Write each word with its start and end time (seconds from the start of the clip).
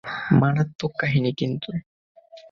মারাত্মক 0.39 0.91
কাহিনি 0.99 1.31
কিন্তু! 1.39 1.69